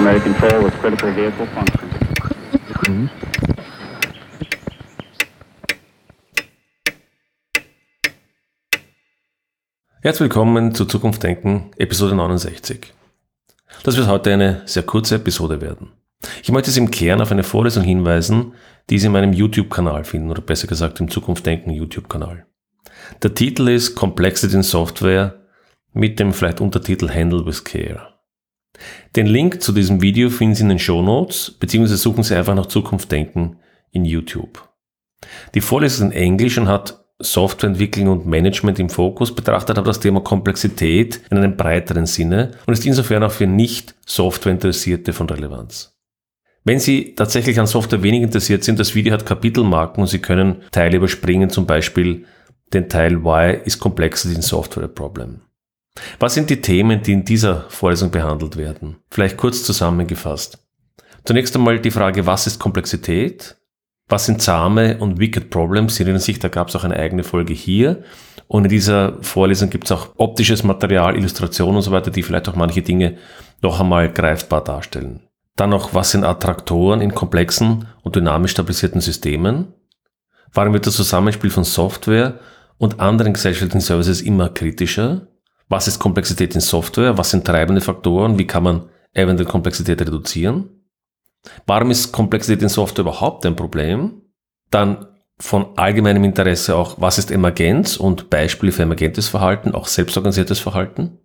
4 0.00 0.64
with 0.64 0.72
critical 0.80 1.14
vehicle 1.14 1.46
function. 1.48 3.10
Herzlich 10.00 10.20
willkommen 10.20 10.74
zu 10.74 10.86
Zukunft 10.86 11.22
Denken, 11.22 11.72
Episode 11.76 12.14
69. 12.14 12.94
Das 13.82 13.98
wird 13.98 14.08
heute 14.08 14.32
eine 14.32 14.62
sehr 14.64 14.84
kurze 14.84 15.16
Episode 15.16 15.60
werden. 15.60 15.92
Ich 16.42 16.50
möchte 16.50 16.70
Sie 16.70 16.80
im 16.80 16.90
Kern 16.90 17.20
auf 17.20 17.30
eine 17.30 17.42
Vorlesung 17.42 17.84
hinweisen, 17.84 18.54
die 18.88 18.98
Sie 18.98 19.08
in 19.08 19.12
meinem 19.12 19.34
YouTube-Kanal 19.34 20.04
finden, 20.04 20.30
oder 20.30 20.40
besser 20.40 20.66
gesagt 20.66 20.98
im 21.00 21.10
Zukunft 21.10 21.44
Denken 21.44 21.72
YouTube-Kanal. 21.72 22.46
Der 23.22 23.34
Titel 23.34 23.68
ist 23.68 23.96
Complexity 23.96 24.56
in 24.56 24.62
Software 24.62 25.42
mit 25.92 26.18
dem 26.18 26.32
vielleicht 26.32 26.62
Untertitel 26.62 27.10
Handle 27.10 27.44
with 27.44 27.64
Care. 27.64 28.09
Den 29.16 29.26
Link 29.26 29.62
zu 29.62 29.72
diesem 29.72 30.02
Video 30.02 30.30
finden 30.30 30.54
Sie 30.54 30.62
in 30.62 30.68
den 30.68 30.78
Show 30.78 31.02
Notes, 31.02 31.50
beziehungsweise 31.58 31.96
suchen 31.96 32.22
Sie 32.22 32.36
einfach 32.36 32.54
nach 32.54 32.66
Zukunft 32.66 33.10
Denken 33.10 33.56
in 33.90 34.04
YouTube. 34.04 34.68
Die 35.54 35.60
Vorlesung 35.60 36.08
ist 36.08 36.14
in 36.14 36.22
Englisch 36.22 36.58
und 36.58 36.68
hat 36.68 37.04
Softwareentwicklung 37.20 38.08
und 38.08 38.26
Management 38.26 38.78
im 38.78 38.88
Fokus, 38.88 39.34
betrachtet 39.34 39.76
aber 39.76 39.88
das 39.88 40.00
Thema 40.00 40.20
Komplexität 40.20 41.20
in 41.30 41.36
einem 41.36 41.56
breiteren 41.56 42.06
Sinne 42.06 42.52
und 42.66 42.72
ist 42.72 42.86
insofern 42.86 43.22
auch 43.22 43.32
für 43.32 43.46
nicht 43.46 43.94
Softwareinteressierte 44.06 45.12
von 45.12 45.28
Relevanz. 45.28 45.96
Wenn 46.64 46.78
Sie 46.78 47.14
tatsächlich 47.14 47.58
an 47.58 47.66
Software 47.66 48.02
wenig 48.02 48.22
interessiert 48.22 48.64
sind, 48.64 48.78
das 48.78 48.94
Video 48.94 49.12
hat 49.12 49.26
Kapitelmarken 49.26 50.02
und 50.02 50.08
Sie 50.08 50.18
können 50.18 50.62
Teile 50.72 50.96
überspringen, 50.96 51.50
zum 51.50 51.66
Beispiel 51.66 52.24
den 52.72 52.88
Teil 52.88 53.22
Why 53.22 53.60
is 53.64 53.78
Complexity 53.78 54.34
in 54.34 54.42
Software 54.42 54.84
a 54.84 54.88
Problem? 54.88 55.40
Was 56.18 56.34
sind 56.34 56.50
die 56.50 56.60
Themen, 56.60 57.02
die 57.02 57.12
in 57.12 57.24
dieser 57.24 57.66
Vorlesung 57.68 58.10
behandelt 58.10 58.56
werden? 58.56 58.96
Vielleicht 59.10 59.36
kurz 59.36 59.62
zusammengefasst. 59.62 60.58
Zunächst 61.24 61.54
einmal 61.54 61.80
die 61.80 61.90
Frage, 61.90 62.26
was 62.26 62.46
ist 62.46 62.58
Komplexität? 62.58 63.56
Was 64.08 64.26
sind 64.26 64.42
zahme 64.42 64.98
und 64.98 65.20
wicked 65.20 65.50
Problems? 65.50 65.94
Sie 65.94 66.02
erinnern 66.02 66.20
sich, 66.20 66.38
da 66.38 66.48
gab 66.48 66.68
es 66.68 66.76
auch 66.76 66.84
eine 66.84 66.96
eigene 66.96 67.22
Folge 67.22 67.52
hier. 67.52 68.02
Und 68.48 68.64
in 68.64 68.70
dieser 68.70 69.22
Vorlesung 69.22 69.70
gibt 69.70 69.84
es 69.84 69.92
auch 69.92 70.08
optisches 70.16 70.64
Material, 70.64 71.16
Illustrationen 71.16 71.76
und 71.76 71.82
so 71.82 71.92
weiter, 71.92 72.10
die 72.10 72.24
vielleicht 72.24 72.48
auch 72.48 72.56
manche 72.56 72.82
Dinge 72.82 73.18
noch 73.62 73.78
einmal 73.78 74.12
greifbar 74.12 74.64
darstellen. 74.64 75.20
Dann 75.54 75.70
noch, 75.70 75.94
was 75.94 76.10
sind 76.10 76.24
Attraktoren 76.24 77.00
in 77.00 77.14
komplexen 77.14 77.86
und 78.02 78.16
dynamisch 78.16 78.52
stabilisierten 78.52 79.00
Systemen? 79.00 79.74
Warum 80.52 80.72
wird 80.72 80.86
das 80.86 80.96
Zusammenspiel 80.96 81.50
von 81.50 81.64
Software 81.64 82.40
und 82.78 82.98
anderen 82.98 83.34
gesellschaftlichen 83.34 83.80
Services 83.80 84.22
immer 84.22 84.48
kritischer? 84.48 85.28
Was 85.70 85.86
ist 85.86 86.00
Komplexität 86.00 86.56
in 86.56 86.60
Software? 86.60 87.16
Was 87.16 87.30
sind 87.30 87.46
treibende 87.46 87.80
Faktoren? 87.80 88.38
Wie 88.38 88.46
kann 88.46 88.64
man 88.64 88.88
eventuell 89.14 89.48
Komplexität 89.48 90.00
reduzieren? 90.00 90.68
Warum 91.64 91.92
ist 91.92 92.10
Komplexität 92.10 92.60
in 92.60 92.68
Software 92.68 93.02
überhaupt 93.02 93.46
ein 93.46 93.54
Problem? 93.54 94.20
Dann 94.70 95.06
von 95.38 95.66
allgemeinem 95.76 96.24
Interesse 96.24 96.74
auch, 96.74 97.00
was 97.00 97.18
ist 97.18 97.30
Emergenz 97.30 97.96
und 97.96 98.30
Beispiele 98.30 98.72
für 98.72 98.82
emergentes 98.82 99.28
Verhalten, 99.28 99.72
auch 99.72 99.86
selbstorganisiertes 99.86 100.58
Verhalten. 100.58 101.18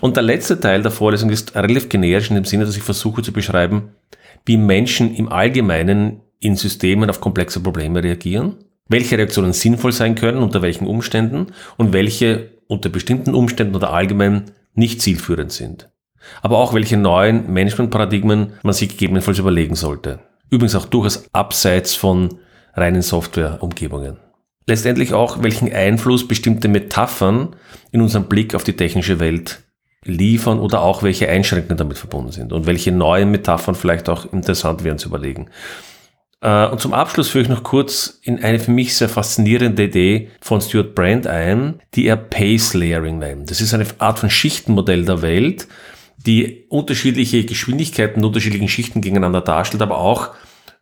Und 0.00 0.16
der 0.16 0.24
letzte 0.24 0.58
Teil 0.58 0.82
der 0.82 0.90
Vorlesung 0.90 1.30
ist 1.30 1.54
relativ 1.54 1.88
generisch 1.88 2.30
in 2.30 2.34
dem 2.34 2.44
Sinne, 2.44 2.64
dass 2.64 2.76
ich 2.76 2.82
versuche 2.82 3.22
zu 3.22 3.32
beschreiben, 3.32 3.94
wie 4.44 4.56
Menschen 4.56 5.14
im 5.14 5.30
Allgemeinen 5.30 6.20
in 6.40 6.56
Systemen 6.56 7.10
auf 7.10 7.20
komplexe 7.20 7.60
Probleme 7.60 8.02
reagieren, 8.02 8.56
welche 8.88 9.16
Reaktionen 9.16 9.52
sinnvoll 9.52 9.92
sein 9.92 10.16
können, 10.16 10.38
unter 10.38 10.62
welchen 10.62 10.86
Umständen 10.86 11.52
und 11.76 11.92
welche 11.92 12.57
unter 12.68 12.88
bestimmten 12.88 13.34
Umständen 13.34 13.74
oder 13.74 13.92
allgemein 13.92 14.52
nicht 14.74 15.02
zielführend 15.02 15.50
sind. 15.50 15.90
Aber 16.42 16.58
auch 16.58 16.74
welche 16.74 16.96
neuen 16.96 17.52
Managementparadigmen 17.52 18.52
man 18.62 18.72
sich 18.72 18.90
gegebenenfalls 18.90 19.38
überlegen 19.38 19.74
sollte. 19.74 20.20
Übrigens 20.50 20.74
auch 20.74 20.86
durchaus 20.86 21.24
abseits 21.32 21.94
von 21.94 22.38
reinen 22.74 23.02
Softwareumgebungen. 23.02 24.18
Letztendlich 24.66 25.14
auch, 25.14 25.42
welchen 25.42 25.72
Einfluss 25.72 26.28
bestimmte 26.28 26.68
Metaphern 26.68 27.56
in 27.90 28.02
unserem 28.02 28.24
Blick 28.24 28.54
auf 28.54 28.64
die 28.64 28.76
technische 28.76 29.18
Welt 29.18 29.62
liefern 30.04 30.58
oder 30.58 30.82
auch 30.82 31.02
welche 31.02 31.28
Einschränkungen 31.28 31.78
damit 31.78 31.98
verbunden 31.98 32.32
sind 32.32 32.52
und 32.52 32.66
welche 32.66 32.92
neuen 32.92 33.30
Metaphern 33.30 33.74
vielleicht 33.74 34.08
auch 34.08 34.30
interessant 34.32 34.84
wären 34.84 34.98
zu 34.98 35.08
überlegen. 35.08 35.48
Äh, 36.40 36.66
und 36.66 36.80
zum 36.80 36.92
Abschluss 36.92 37.28
führe 37.28 37.42
ich 37.42 37.48
noch 37.48 37.62
kurz 37.62 38.20
in 38.22 38.42
eine 38.42 38.58
für 38.58 38.70
mich 38.70 38.96
sehr 38.96 39.08
faszinierende 39.08 39.84
Idee 39.84 40.30
von 40.40 40.60
Stuart 40.60 40.94
Brand 40.94 41.26
ein, 41.26 41.80
die 41.94 42.06
er 42.06 42.16
Pace 42.16 42.74
Layering 42.74 43.18
nennt. 43.18 43.50
Das 43.50 43.60
ist 43.60 43.74
eine 43.74 43.86
Art 43.98 44.18
von 44.18 44.30
Schichtenmodell 44.30 45.04
der 45.04 45.22
Welt, 45.22 45.66
die 46.16 46.64
unterschiedliche 46.68 47.44
Geschwindigkeiten, 47.44 48.24
unterschiedlichen 48.24 48.68
Schichten 48.68 49.00
gegeneinander 49.00 49.40
darstellt, 49.40 49.82
aber 49.82 49.98
auch, 49.98 50.30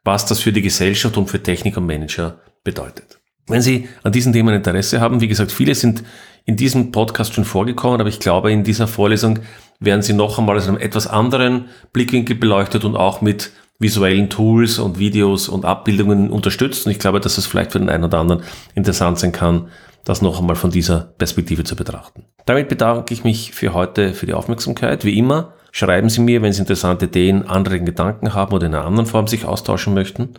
was 0.04 0.26
das 0.26 0.40
für 0.40 0.52
die 0.52 0.62
Gesellschaft 0.62 1.16
und 1.16 1.28
für 1.28 1.42
Techniker 1.42 1.78
und 1.78 1.86
Manager 1.86 2.40
bedeutet. 2.64 3.20
Wenn 3.48 3.62
Sie 3.62 3.88
an 4.02 4.12
diesen 4.12 4.32
Themen 4.32 4.54
Interesse 4.54 5.00
haben, 5.00 5.20
wie 5.20 5.28
gesagt, 5.28 5.52
viele 5.52 5.74
sind 5.74 6.02
in 6.46 6.56
diesem 6.56 6.90
Podcast 6.90 7.34
schon 7.34 7.44
vorgekommen, 7.44 8.00
aber 8.00 8.08
ich 8.08 8.18
glaube, 8.18 8.50
in 8.50 8.64
dieser 8.64 8.88
Vorlesung 8.88 9.40
werden 9.78 10.02
Sie 10.02 10.14
noch 10.14 10.38
einmal 10.38 10.56
aus 10.56 10.68
einem 10.68 10.78
etwas 10.78 11.06
anderen 11.06 11.66
Blickwinkel 11.92 12.36
beleuchtet 12.36 12.84
und 12.84 12.96
auch 12.96 13.20
mit 13.20 13.52
visuellen 13.78 14.30
Tools 14.30 14.78
und 14.78 14.98
Videos 14.98 15.48
und 15.48 15.64
Abbildungen 15.64 16.30
unterstützt. 16.30 16.86
Und 16.86 16.92
ich 16.92 16.98
glaube, 16.98 17.20
dass 17.20 17.38
es 17.38 17.46
vielleicht 17.46 17.72
für 17.72 17.78
den 17.78 17.90
einen 17.90 18.04
oder 18.04 18.18
anderen 18.18 18.42
interessant 18.74 19.18
sein 19.18 19.32
kann, 19.32 19.68
das 20.04 20.22
noch 20.22 20.38
einmal 20.40 20.56
von 20.56 20.70
dieser 20.70 21.12
Perspektive 21.18 21.64
zu 21.64 21.76
betrachten. 21.76 22.24
Damit 22.46 22.68
bedanke 22.68 23.12
ich 23.12 23.24
mich 23.24 23.52
für 23.52 23.74
heute 23.74 24.14
für 24.14 24.26
die 24.26 24.34
Aufmerksamkeit. 24.34 25.04
Wie 25.04 25.18
immer, 25.18 25.52
schreiben 25.72 26.08
Sie 26.08 26.20
mir, 26.20 26.42
wenn 26.42 26.52
Sie 26.52 26.60
interessante 26.60 27.06
Ideen, 27.06 27.46
anregende 27.46 27.92
Gedanken 27.92 28.32
haben 28.32 28.54
oder 28.54 28.66
in 28.66 28.74
einer 28.74 28.84
anderen 28.84 29.06
Form 29.06 29.26
sich 29.26 29.44
austauschen 29.44 29.94
möchten. 29.94 30.34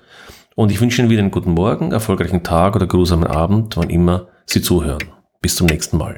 Und 0.55 0.71
ich 0.71 0.81
wünsche 0.81 1.01
Ihnen 1.01 1.11
wieder 1.11 1.21
einen 1.21 1.31
guten 1.31 1.51
Morgen, 1.51 1.91
erfolgreichen 1.91 2.43
Tag 2.43 2.75
oder 2.75 2.87
grusamen 2.87 3.27
Abend, 3.27 3.77
wann 3.77 3.89
immer 3.89 4.27
Sie 4.45 4.61
zuhören. 4.61 5.03
Bis 5.41 5.55
zum 5.55 5.67
nächsten 5.67 5.97
Mal. 5.97 6.15